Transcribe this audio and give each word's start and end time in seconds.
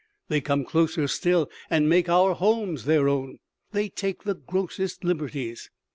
They 0.29 0.41
come 0.41 0.65
closer 0.65 1.07
still, 1.07 1.47
and 1.69 1.87
make 1.87 2.09
our 2.09 2.33
homes 2.33 2.85
their 2.85 3.07
own. 3.07 3.37
They 3.71 3.87
take 3.87 4.23
the 4.23 4.33
grossest 4.33 5.03
liberties. 5.03 5.69